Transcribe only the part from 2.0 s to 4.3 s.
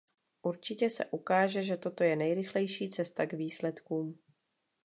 je nejrychlejší cesta k výsledkům.